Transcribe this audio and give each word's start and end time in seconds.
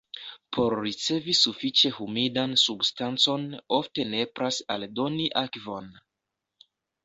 Por 0.55 0.75
ricevi 0.77 1.35
sufiĉe 1.39 1.91
humidan 1.97 2.57
substancon 2.63 3.45
ofte 3.83 4.09
nepras 4.17 4.61
aldoni 4.79 5.33
akvon. 5.47 5.95